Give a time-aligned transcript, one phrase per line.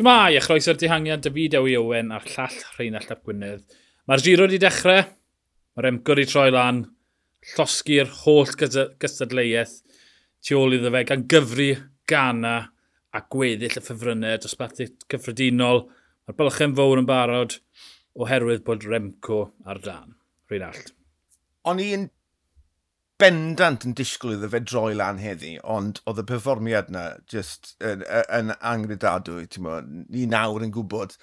[0.00, 3.74] Shmai, a chroeso'r dihangiad David Ewi Owen a'r llall Rheinald Ap Gwynedd.
[4.08, 5.02] Mae'r giro wedi dechrau,
[5.76, 6.78] mae'r emgwr i troi lan,
[7.50, 9.74] llosgi'r holl gystadleuaeth
[10.40, 11.66] tu ôl iddo fe, gan gyfru
[12.08, 12.54] Gana
[13.12, 15.84] a gweddill y ffefrynnau dosbarthu cyffredinol.
[16.24, 17.58] Mae'r bylchau'n fawr yn barod
[18.16, 20.16] oherwydd bod Remco ar dan.
[20.48, 20.94] Rheinald.
[21.68, 22.08] O'n i'n
[23.20, 28.02] bendant yn disgwyl iddo fe droi lan heddi, ond oedd y perfformiad yna just yn,
[28.36, 31.16] yn angredadwy, ti'n mo, ni nawr yn gwybod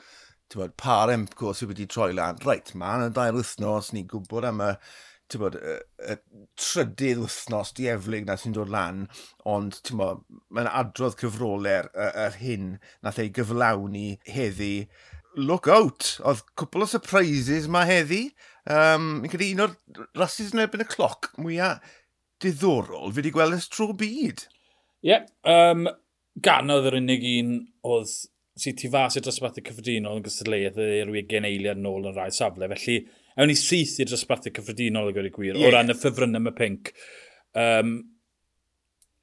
[0.48, 4.48] ti'n bod, par Empco sydd wedi troi lan, reit, man, y dair wythnos, ni'n gwybod
[4.48, 4.70] am y,
[5.28, 5.76] ti'n bod, y,
[6.14, 6.16] y
[6.62, 9.04] trydydd wythnos dieflig na sy'n dod lan,
[9.56, 10.24] ond, ti'n bod,
[10.56, 12.74] mae'n adrodd cyfroler yr hyn.
[13.04, 14.88] Nath e ei gyflawni heddi,
[15.38, 16.16] look out.
[16.26, 18.22] Oedd cwpl o surprises mae heddi.
[18.68, 19.76] Um, Mi'n credu un o'r
[20.18, 21.86] rhasys yn erbyn y cloc mwyaf
[22.44, 24.44] diddorol fi wedi gweld e ys tro byd.
[25.06, 25.88] Ie, yep, um,
[26.44, 27.54] ganodd yr unig un
[27.88, 28.12] oedd
[28.58, 32.70] sy'n tu fas i'r dosbarthu cyffredinol yn gystadleuaeth i'r wygen eiliad nôl yn rhai safle.
[32.74, 32.98] Felly,
[33.38, 35.66] ewn ni syth i'r dosbarthu cyffredinol y i gwir, yeah.
[35.70, 36.94] o ran y ffefrynnau y pink.
[37.58, 37.96] Um,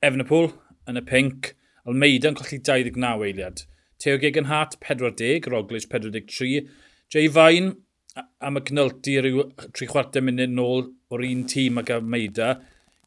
[0.04, 0.52] Efnapol
[0.90, 1.54] yn y pink,
[1.88, 3.64] Almeida yn colli 29 eiliad.
[4.04, 6.68] Teo Gegenhart 40, Roglic 43,
[7.08, 7.70] Jay Fain
[8.44, 12.50] am y cynulti rhyw 3 chwarter munud nôl o'r un tîm ag Almeida.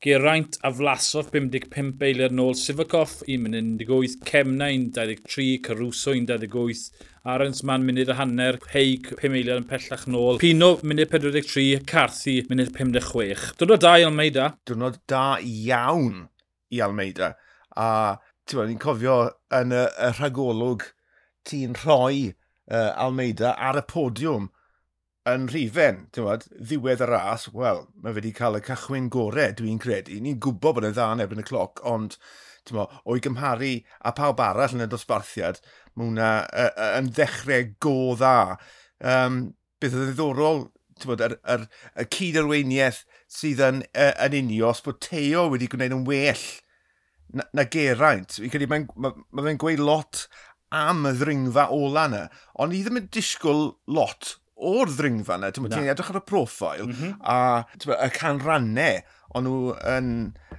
[0.01, 7.61] Geraint a Vlasov 55 beiliad nôl, Sivakov 1 munud 18, Cemna 23, Caruso 28, Arons
[7.69, 12.73] man munud a hanner, Heig 5 eiliad yn pellach nôl, Pino munud 43, Carthy munud
[12.73, 13.51] 56.
[13.61, 14.49] Dwrnod da i Almeida.
[14.65, 16.25] Dwrnod da iawn
[16.73, 17.35] i Almeida.
[17.77, 18.17] A
[18.55, 19.17] ni'n cofio
[19.53, 20.85] yn y, y rhagolwg
[21.47, 22.31] ti'n rhoi
[22.71, 24.49] uh, Almeida ar y podiwm
[25.27, 29.79] yn rhifen, ti'n bod, ddiwedd y ras, wel, mae wedi cael y cychwyn gorau, dwi'n
[29.83, 30.19] credu.
[30.23, 32.15] Ni'n gwybod bod yn dda yn erbyn y cloc, ond,
[32.63, 33.73] ti'n bod, o'i gymharu
[34.07, 35.59] a pawb arall yn y dosbarthiad,
[35.95, 36.69] mae hwnna uh,
[37.01, 38.37] yn ddechrau go dda.
[39.03, 39.41] Um,
[39.81, 40.63] beth oedd ddiddorol,
[40.95, 41.67] ti'n bod, yr, yr,
[41.99, 43.03] y cyd-arweiniaeth
[43.39, 46.47] sydd yn, uh, yn unio, os bod Teo wedi gwneud yn well
[47.33, 48.39] na, na Geraint.
[48.39, 50.25] Fi'n credu mae'n ma, ma fe gweud lot
[50.75, 52.23] am y ddringfa ola yna,
[52.59, 55.51] ond i ddim yn disgwyl lot o'r ddringfa yna.
[55.53, 57.13] Ti'n ti'n edrych ar y profil mm -hmm.
[57.21, 58.99] a y canrannau
[59.37, 60.11] ond nhw yn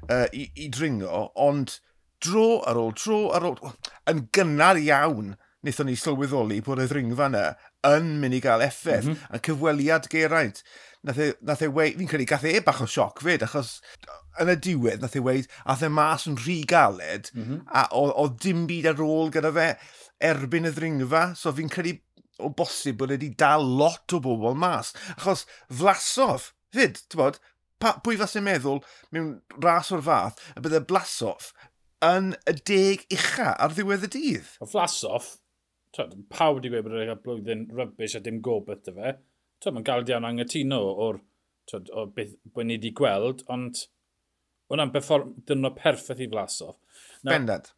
[0.06, 1.78] uh, i, i dringo, ond
[2.24, 3.58] dro ar ôl, dro ar ôl,
[4.10, 7.44] yn gynnar iawn wnaethon ni sylweddoli bod y ddringfa yna
[7.88, 9.34] yn mynd i gael effaith, mm -hmm.
[9.34, 10.62] yn cyfweliad geraint.
[11.06, 13.78] Nath e, nath e wei, fi'n credu gath e bach o sioc fyd, achos
[14.42, 17.62] yn y diwedd, nath ei weid, ath e mas yn rhy galed, mm -hmm.
[17.68, 19.70] a oedd dim byd ar ôl gyda fe
[20.30, 21.98] erbyn y ddringfa, so fi'n credu
[22.38, 24.92] o bosib bod wedi dal lot o bobl mas.
[25.16, 25.44] Achos
[25.80, 27.40] Flasov, fyd, ti'n bod,
[27.82, 28.82] pa, pwy fas i'n meddwl
[29.14, 29.34] mewn
[29.64, 31.52] ras o'r fath y bydde Blasov
[32.06, 34.50] yn y deg ucha ar ddiwedd y dydd.
[34.62, 35.32] O Flasov,
[35.96, 39.16] pawb wedi gweud bod e'n blwyddyn rybys a dim gobyth dy fe.
[39.66, 41.22] Mae'n gael iawn angytuno o'r,
[41.74, 43.86] o beth bod ni wedi gweld, ond
[44.68, 46.76] hwnna'n perfformio'n perffaith i Vlasov.
[47.24, 47.72] Bendant.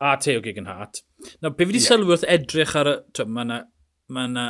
[0.00, 1.02] A Teo Gegenhart.
[1.40, 1.88] Nawr, be fi wedi yeah.
[1.88, 2.96] sylwi wrth edrych ar y...
[3.26, 3.60] Mae yna
[4.12, 4.46] ma na,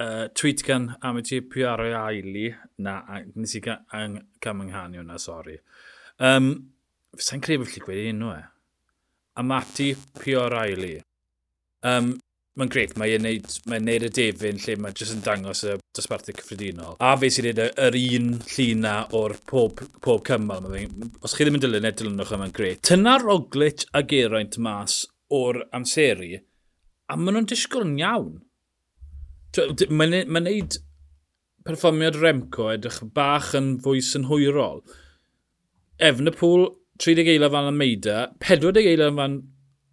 [0.00, 2.48] uh, tweet gan Amity Piaro Aili.
[2.78, 3.00] Na,
[3.34, 5.58] nes i cam ynghanu hwnna, sori.
[6.20, 6.52] Um,
[7.18, 8.42] Sa'n credu bod chi'n gweud un nhw e.
[9.42, 9.88] Amati
[10.20, 10.94] Piaro Aili.
[11.82, 12.12] Um,
[12.58, 16.34] mae'n gret, mae'n neud, mae neud y defyn lle mae jyst yn dangos y dosbarthu
[16.34, 16.96] cyffredinol.
[16.98, 20.66] A fe sy'n neud yr un llina o'r pob, pob cymal.
[21.22, 22.82] Os chi ddim yn dilyn, edrylinwch yma'n e, gret.
[22.86, 26.40] Tyna Roglic a Geraint mas o'r amseru,
[27.10, 28.32] a maen nhw'n disgwyl yn iawn.
[29.90, 30.78] Mae'n ma neud
[31.66, 34.82] perfformiad Remco edrych bach yn fwy synhwyrol.
[36.00, 36.66] Efn y pŵl,
[37.00, 39.40] 30 eilaf fan Almeida, 40 eilaf fan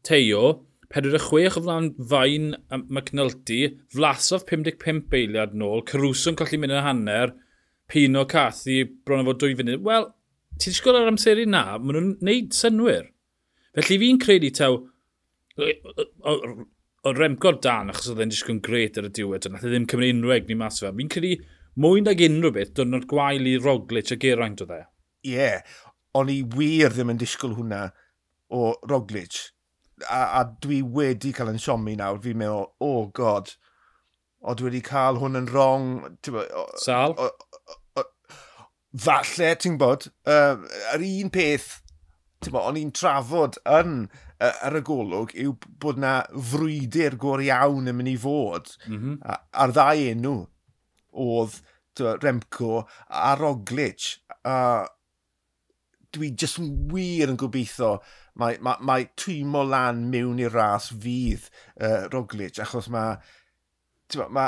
[0.08, 0.44] Teo,
[0.94, 3.62] 46 o flan fain a McNulty,
[3.94, 7.34] flasodd 55 beiliad nôl, Caruso'n colli mynd yn hanner,
[7.88, 9.84] Pino Cathy bron o fod dwy funud.
[9.84, 10.08] Wel,
[10.62, 13.10] ti'n siŵr ar amseru na, maen nhw'n neud synwyr.
[13.78, 14.80] Felly fi'n credu taw,
[15.58, 20.16] o remco'r dan achos oedd e'n disgwyl gret ar y diwedd, nath e ddim cymryd
[20.16, 20.94] unrhyw egni mas fe.
[21.02, 21.36] Fi'n credu
[21.84, 24.82] mwy nag unrhyw beth dwrnod gwael i Roglic a Geraint o dde.
[25.28, 25.78] Ie, yeah.
[26.18, 27.90] o'n i wir ddim yn disgwyl hwnna
[28.56, 29.52] o Roglic
[30.06, 33.54] a, a dwi wedi cael yn siomi nawr, fi'n meddwl, o oh god,
[34.42, 35.90] o dwi wedi cael hwn yn wrong.
[36.84, 37.16] Sal?
[37.18, 38.06] O, o, o,
[39.08, 40.58] falle, ti'n bod, uh,
[40.96, 41.70] yr un peth,
[42.44, 46.20] ti'n bod, o'n i'n trafod yn uh, ar y golwg yw bod na
[46.52, 49.18] frwydr gwr iawn yn mynd i fod mm -hmm.
[49.26, 50.38] a, a'r ddau enw
[51.18, 51.58] oedd
[51.98, 54.20] Remco a Roglic.
[54.46, 54.86] A,
[56.18, 57.98] dwi jyst yn wir yn gobeithio
[58.38, 63.18] mae, mae, mae twymo lan mewn i'r ras fydd uh, Roglic, achos mae,
[64.18, 64.48] ma, ma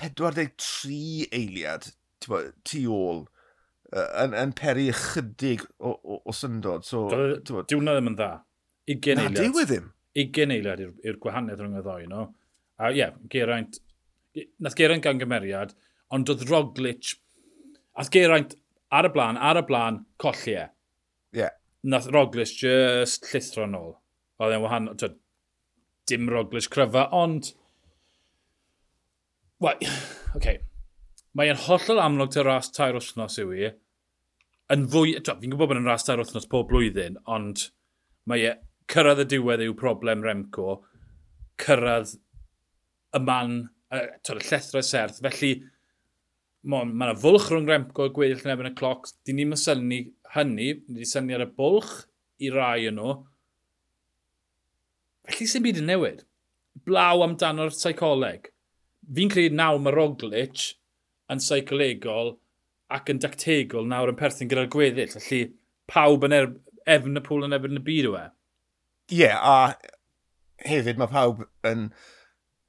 [0.00, 1.90] 43 eiliad
[2.30, 6.86] ma, tu ôl uh, yn, yn peri ychydig o, o, o syndod.
[6.88, 8.32] So, Diwna ddim yn dda.
[8.90, 9.36] 20 eiliad.
[9.36, 9.90] Na, diw e ddim.
[10.18, 12.28] 20 eiliad i'r gwahaniaeth rhwng y ddoi, no?
[12.80, 13.80] A ie, yeah, Geraint...
[14.62, 15.74] Nath Geraint gan gymeriad,
[16.14, 17.16] ond doedd Roglic...
[17.98, 18.54] Nath Geraint
[18.94, 20.66] ar y blaen, ar y blaen, colli e.
[21.32, 21.50] Yeah.
[21.82, 23.94] Nath Roglic just llithro nôl.
[24.40, 25.16] Oedd e'n wahanol,
[26.08, 27.52] dim Roglic cryfa, ond...
[29.60, 29.80] Wel,
[30.36, 30.60] okay.
[31.36, 33.70] Mae e'n hollol amlwg ta'r ras tair wythnos yw i.
[34.74, 37.68] Yn fwy, fi'n gwybod bod yn ras tair wythnos pob blwyddyn, ond
[38.30, 38.56] mae e
[38.90, 40.80] cyrraedd y diwedd yw problem Remco,
[41.62, 42.16] cyrraedd
[43.14, 43.60] y man,
[43.94, 45.20] y, y llethra serth.
[45.22, 45.52] Felly,
[46.68, 49.08] mae yna fwlch rhwng Remco a gweddill yn ebyn y cloc.
[49.24, 50.00] Di ni'n mysylnu
[50.34, 51.94] hynny, ni wedi synnu ar y bwlch
[52.44, 53.14] i rai yn nhw.
[55.30, 56.24] Felly sy'n byd yn newid.
[56.86, 58.50] Blaw amdano'r seicoleg.
[59.16, 60.68] Fi'n credu nawr mae Roglic
[61.32, 62.36] yn seicolegol
[62.92, 65.16] ac yn dactegol nawr yn perthyn gyda'r gweddill.
[65.16, 65.42] Felly
[65.90, 66.52] pawb yn er,
[66.90, 68.24] efn y pŵl yn efn y byd yw e.
[69.10, 71.88] Ie, yeah, a hefyd mae pawb yn,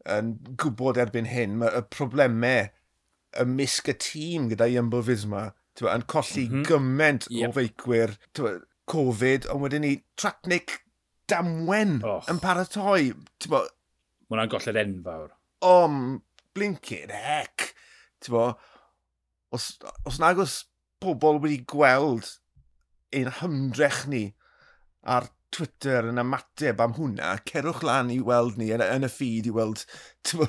[0.09, 2.69] yn gwybod erbyn hyn, mae y problemau
[3.39, 6.67] ymysg y tîm gyda Iambo Fisma tywa, yn colli mm -hmm.
[6.67, 7.49] gymaint yep.
[7.49, 8.57] o feicwyr tywa,
[8.91, 10.81] Covid, ond wedyn ni Tratnic
[11.31, 12.25] Damwen oh.
[12.31, 13.13] yn paratoi.
[13.47, 13.69] Mae
[14.31, 15.29] hwnna'n golled enfawr.
[15.63, 15.95] Om,
[16.55, 17.71] blincyn, hec.
[18.25, 18.49] Tywa,
[19.55, 20.57] os, os nag os
[21.01, 22.27] pobl wedi gweld
[23.15, 24.25] ein hymdrech ni
[25.01, 29.49] a'r Twitter yn ymateb am hwnna, cerwch lan i weld ni yn, yn y ffid
[29.49, 29.83] i weld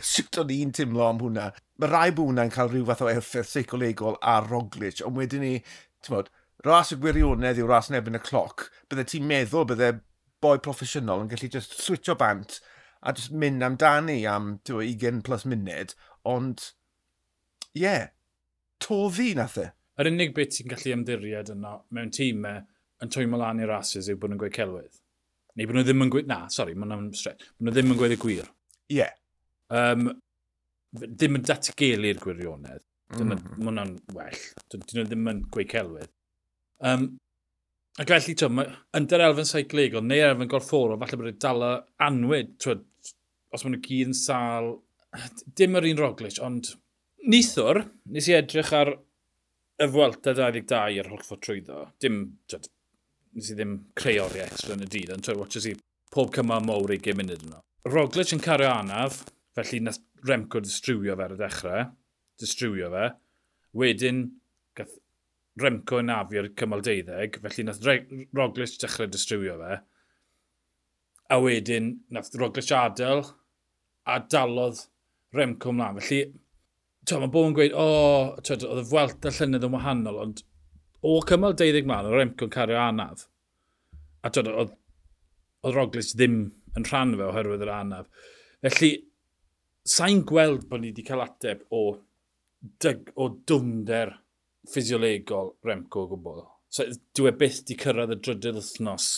[0.06, 1.49] sut o'n i'n teimlo am hwnna.
[1.82, 5.56] Mae rai bod hwnna'n cael rhyw fath o effaith seicolegol ar Roglic, ond wedyn ni,
[6.04, 6.31] ti'n bod,
[6.66, 9.90] ras y gwirionedd yw ras nebyn y cloc, bydde ti'n meddwl bydde
[10.43, 12.60] boi proffesiynol yn gallu just switcho bant
[13.02, 15.94] a just mynd amdani am 20 plus munud,
[16.28, 16.69] ond,
[17.75, 18.10] ie, yeah,
[18.82, 19.70] to ddi nath e.
[19.98, 22.62] Yr unig beth ti'n gallu ymddiried yno mewn tîmau
[23.02, 25.00] yn twymo lan i'r rhasys yw bod nhw'n gweud celwydd.
[25.58, 26.28] Neu bod nhw ddim yn gweud...
[26.31, 27.43] Na, sori, mae nhw'n stret.
[27.58, 28.49] Bod nhw ddim yn gweud y gwir.
[28.93, 29.02] Ie.
[29.02, 29.12] Yeah.
[29.72, 30.08] Um,
[30.93, 32.84] ddim yn datgelu'r gwirionedd.
[33.12, 33.58] Dyna, mm.
[33.58, 34.40] Mae hwnna'n well.
[34.72, 36.12] Dyn nhw ddim yn gweud celwydd.
[36.88, 37.06] Um,
[38.00, 41.66] ac felly, twa, mae, ynder elfen seiclegol neu elfen gorfforol, falle bod y dal
[42.06, 42.78] anwyd, twa,
[43.52, 44.70] os maen nhw gyd yn sal,
[45.58, 46.72] dim yr un roglic, ond
[47.28, 47.82] nithwr,
[48.12, 48.94] nes i edrych ar
[49.82, 52.69] y Fwelta 22 i'r holl Hwlfo Trwyddo, dim, twyd,
[53.37, 55.75] nes i ddim creu oriau extra yn y dydd, ond twyd, watches i
[56.12, 57.62] pob cymal mowr i gym munud yno.
[57.88, 59.23] Roglic yn cario anaf,
[59.56, 61.87] felly nes Remco distriwio fe ar y dechrau,
[62.38, 63.08] distriwio fe.
[63.79, 64.20] Wedyn,
[64.79, 64.93] gath
[65.62, 67.82] Remco yn afio'r cymal deuddeg, felly nath
[68.37, 69.81] Roglic dechrau distriwio fe.
[71.32, 73.25] A wedyn, nath Roglic adael,
[74.06, 74.84] a dalodd
[75.34, 75.99] Remco ymlaen.
[76.05, 76.23] Felly,
[77.11, 80.44] mae bod yn gweud, o, oh, oedd y fwelt a llynydd yn wahanol, ond
[81.02, 83.26] o cymal 12 mlaen, o'r Remco'n cario anaf.
[84.22, 84.76] A dod, oedd,
[85.66, 86.38] oedd Roglic ddim
[86.78, 88.28] yn rhan fe oherwydd yr anaf.
[88.62, 88.93] Felly,
[89.88, 91.82] sa'n gweld bod ni wedi cael ateb o,
[92.82, 94.14] dyg, o dwmder
[94.70, 96.46] ffisiolegol Remco o gwbl.
[96.72, 99.08] So, dwi e byth di cyrraedd y drydydd wythnos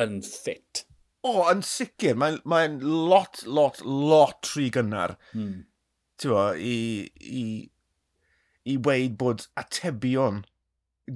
[0.00, 0.84] yn ffit.
[1.26, 2.16] O, yn sicr.
[2.20, 5.16] Mae'n mae, lot, lot, lot rhy gynnar.
[5.32, 5.64] Hmm.
[6.20, 6.76] Ti'n i,
[7.40, 7.44] i,
[8.68, 10.44] i weid bod atebion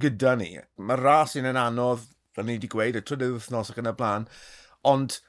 [0.01, 0.51] gyda ni.
[0.81, 2.03] Mae ras yn yn anodd,
[2.35, 4.27] fel ni wedi gweud, y trydydd wythnos ac yn y blaen,
[4.85, 5.19] ond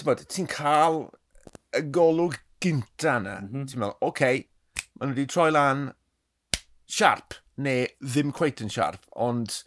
[0.00, 1.02] ti'n cael
[1.76, 3.36] y golwg gynta yna.
[3.42, 3.68] Mm -hmm.
[3.70, 4.44] Ti'n meddwl, oce, okay,
[4.94, 5.90] maen nhw wedi troi lan
[6.90, 9.60] siarp, neu ddim cweit yn siarp, ond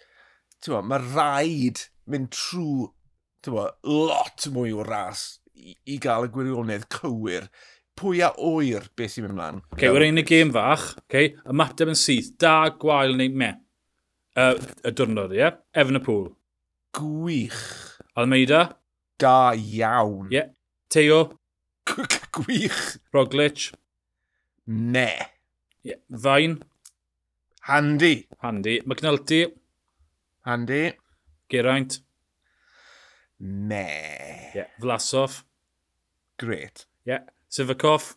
[0.88, 2.89] mae rhaid mynd trwy
[3.51, 7.50] bo, lot mwy o ras i, i gael y gwirionedd cywir
[8.00, 9.60] pwy a oer beth sy'n mynd mlaen.
[9.75, 13.51] Okay, Wyr ein y gêm fach, okay, ymateb yn syth, da, gwael neu me
[14.38, 15.42] uh, y diwrnod, ie?
[15.42, 15.60] Yeah?
[15.78, 16.28] Efn y pŵl.
[16.94, 17.62] Gwych.
[18.16, 18.66] Almeida.
[19.22, 20.28] Da iawn.
[20.32, 20.38] Ie.
[20.38, 20.52] Yeah.
[20.90, 21.40] Teo.
[21.86, 22.84] Gwych.
[23.13, 23.72] Roglic.
[24.68, 25.10] Ne.
[25.84, 26.00] Yeah.
[26.24, 26.60] Fain.
[27.68, 28.28] Handy.
[28.42, 28.82] Handy.
[28.86, 29.46] McNulty.
[30.46, 30.94] Handy.
[31.50, 32.00] Geraint.
[33.40, 34.52] Ne.
[34.56, 34.68] Yeah.
[34.80, 35.44] Vlasov.
[36.38, 36.86] Great.
[37.06, 37.25] Yeah.
[37.50, 38.16] Sivakov.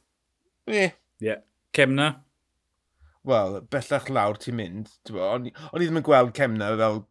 [0.67, 0.95] Ne.
[1.21, 1.41] Yeah.
[1.73, 2.26] Kemna
[3.29, 5.53] wel, bellach lawr ti'n mynd, o'n i
[5.83, 7.03] ddim yn gweld cemna fel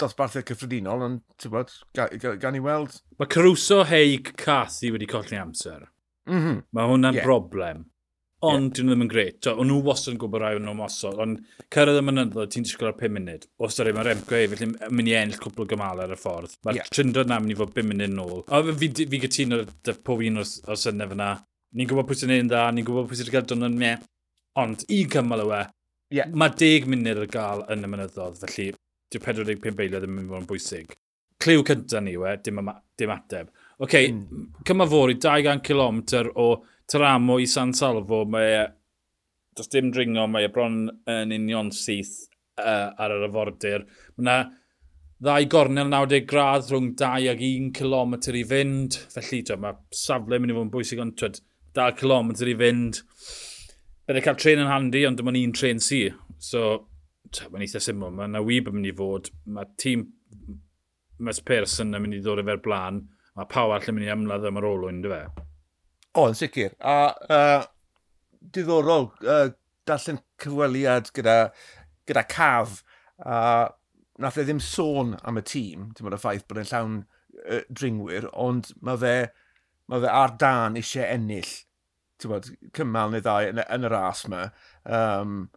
[0.00, 3.00] dosbarthiad cyffredinol, ond ti'n bod, gan, i weld...
[3.20, 5.88] Mae Caruso Heig Cathy wedi colli amser.
[6.30, 6.60] Mm -hmm.
[6.76, 7.26] Mae hwnna'n yeah.
[7.26, 7.86] broblem.
[8.40, 8.74] Ond yeah.
[8.76, 9.48] dyn nhw ddim yn gret.
[9.50, 11.42] O'n nhw wastad yn gwybod rai o'n nhw'n mosod, ond
[11.74, 13.44] cyrraedd y mynyddoedd ti'n disgwyl ar 5 munud.
[13.60, 16.56] Os da mae'r Remco hefyd felly mynd i ennill cwpl o gymal ar y ffordd.
[16.64, 16.88] Mae'r yeah.
[16.94, 18.40] trindod na mynd i fod 5 munud nôl.
[18.46, 19.60] O, fi, fi, fi gytuno
[20.06, 21.34] pob un o'r syniad fyna.
[21.76, 23.92] Ni'n gwybod pwy sy'n ein dda, ni'n gwybod pwy sy'n gael dyn nhw'n me.
[24.60, 25.60] Ond i cymal yw e,
[26.16, 26.30] yeah.
[26.32, 28.70] mae 10 munud ar gael yn y mynyddodd, felly
[29.10, 30.96] dyw 45 beilio ddim yn mynd i fod yn bwysig.
[31.40, 32.60] Clyw cyntaf ni yw e, dim,
[33.00, 33.48] dim ateb.
[33.80, 34.50] Oce, okay, mm.
[34.68, 36.02] cymal fori, 200 km
[36.36, 36.50] o
[36.90, 38.64] Taramo i San Salvo, mae e,
[39.56, 42.16] does dim dringo, mae e bron yn union syth
[42.60, 43.86] uh, ar yr afordir.
[44.16, 44.38] Mae yna
[45.20, 48.98] ddau gornel 90 gradd rhwng 2 ag 1 km i fynd.
[49.14, 53.02] Felly, twyd, mae safle mynd i fod yn bwysig, ond 2 km i fynd.
[54.10, 56.00] Byddai cael tren yn handi, ond dim ond un tren si.
[56.42, 56.60] So,
[57.52, 58.08] mae'n eitha syml.
[58.10, 59.28] Mae yna wyb yn mynd i fod.
[59.54, 60.02] Mae tîm...
[61.22, 62.98] Mae'r person yn mynd i ddod efo'r blaen.
[63.38, 65.20] Mae pawb all yn mynd i ymladd am yr olwyn, dy fe?
[66.18, 66.74] O, yn sicr.
[66.82, 66.96] A
[67.36, 67.62] uh,
[68.58, 69.52] diddorol uh,
[69.86, 71.38] darllen cyfweliad gyda,
[72.10, 72.80] gyda caf.
[73.22, 73.64] A uh,
[74.26, 77.00] nath e ddim sôn am y tîm, dim ond y ffaith bod e'n llawn
[77.46, 79.16] uh, dringwyr, ond mae fe,
[79.86, 81.60] mae fe ar dan eisiau ennill
[82.28, 84.42] bod, cymal neu ddau yn, yn y ras yma.
[84.84, 85.48] Um,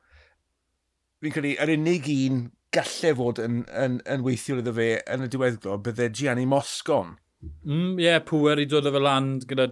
[1.23, 2.43] fi'n credu, yr unig un
[2.73, 7.17] gallai fod yn, yn, yn weithio iddo fe yn y diweddglo, bydde Gianni Mosgon.
[7.43, 9.67] Mm, ie, Mm, yeah, pwer i dod o fe land gyda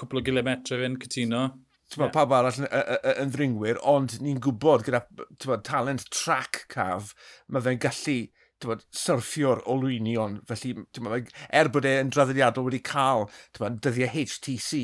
[0.00, 1.42] cwpl o gilometre fe'n cytuno.
[1.90, 2.12] Ti'n yeah.
[2.14, 2.60] pawb arall
[3.18, 7.12] yn ddringwyr, ond ni'n gwybod gyda bod, talent track caf,
[7.50, 8.20] mae fe'n gallu
[8.68, 13.26] bod, syrffio'r olwynion, felly bod, er bod e'n draddiliadol wedi cael
[13.58, 14.80] bod, dyddiau HTC,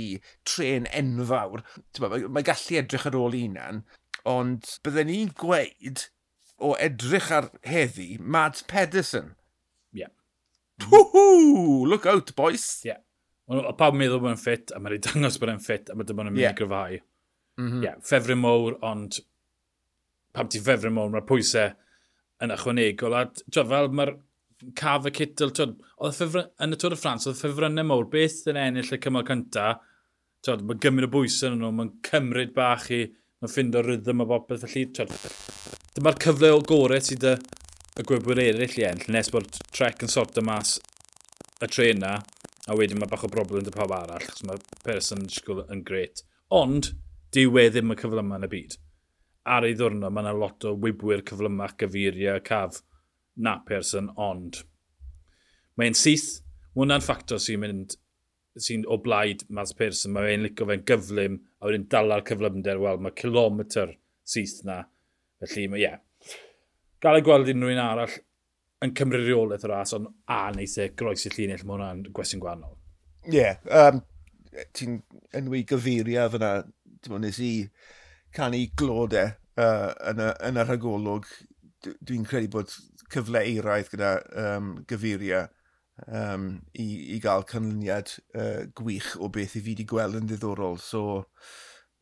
[0.49, 1.65] tren enfawr,
[1.99, 3.83] bod, mae, mae gallu edrych ar ôl unan,
[4.27, 6.07] ond bydden ni'n gweud
[6.59, 9.35] o edrych ar heddi Mads Pedersen.
[9.93, 10.07] Ie.
[10.07, 10.89] Yeah.
[10.91, 11.87] Woohoo!
[11.89, 12.67] Look out, boys!
[12.85, 12.95] Ie.
[12.95, 13.03] Yeah.
[13.47, 15.95] Oedd pawb yn meddwl bod yn ffit, a mae'n ei dangos bod yn ffit, a
[15.95, 16.55] mae dyma nhw'n mynd yeah.
[16.57, 16.97] i gryfau.
[17.57, 17.83] Mm -hmm.
[17.85, 19.21] yeah, ffefryn mowr, ond
[20.35, 21.71] pam ti ffefryn mowr, mae'r pwysau
[22.45, 23.17] yn ychwanegol.
[23.17, 24.15] A twa, fel mae'r
[24.79, 25.53] caf y cytl,
[26.07, 29.69] oedd yn y Tôr y Ffrans, oedd ffefrynnau mowr, beth yn ennill y cymal cynta,
[30.45, 33.03] twa, mae gymryd o bwysau yn nhw, mae'n cymryd bach i,
[33.41, 34.87] mae'n ffind o rhythm o bopeth felly.
[35.97, 37.35] Dyma'r cyfle o gorau sydd y,
[37.97, 40.77] y gwybwyr eraill i ennill, nes bod trec yn sorto mas
[41.61, 42.17] y tren na,
[42.67, 46.25] a wedyn mae bach o broblem dy pawb arall, achos mae person yn gret.
[46.53, 46.95] Ond,
[47.35, 48.77] diwedd ddim y cyfle yma yn y byd
[49.47, 52.83] ar ei ddwrnod, mae yna lot o wybwyr cyflymach gyfuriau caf
[53.37, 54.63] na person, ond
[55.79, 56.43] mae'n syth.
[56.77, 57.95] hwnna'n ffactor sy'n mynd
[58.61, 63.01] sy'n o blaid Mas Pearson, mae e'n licio fe'n gyflym, a wedyn dala'r cyflymder, wel,
[63.01, 63.95] mae kilometr
[64.27, 64.83] syth na.
[65.41, 65.83] Felly, ie.
[65.83, 66.01] Yeah.
[67.05, 68.17] Gael ei gweld unrhyw un arall
[68.85, 72.43] yn cymryd reolaeth o ras, ond a neith e groes i llinell, mae hwnna'n gwestiwn
[72.45, 72.77] gwahanol.
[73.29, 74.01] Ie, yeah, um,
[74.77, 74.99] ti'n
[75.37, 76.51] enwi gyfeiria fyna,
[77.01, 77.53] ti'n mwyn nes i
[78.37, 81.29] canu glodau uh, yn, y, yn y rhagolwg,
[82.07, 82.73] dwi'n credu bod
[83.13, 85.47] cyfle eiraidd gyda um, gyfeiriau
[86.05, 90.79] um, i, i gael canlyniad uh, gwych o beth i fi wedi gweld yn ddiddorol.
[90.83, 91.25] So,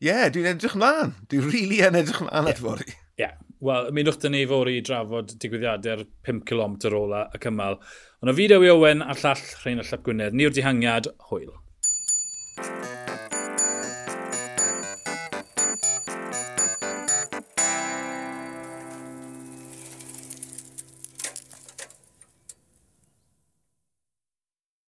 [0.01, 1.15] ie, yeah, dwi'n edrych mlaen.
[1.31, 2.55] Dwi'n rili really yn edrych mlaen yeah.
[2.55, 2.89] at fori.
[2.91, 3.35] Ie, yeah.
[3.63, 7.79] wel, mi ddwch ni fori i drafod digwyddiadau'r 5 km ola y cymal.
[8.23, 10.35] Ond o fideo i Owen a'r llall Rhain a Llap Gwynedd.
[10.35, 11.53] Ni'r dihangiad, hwyl.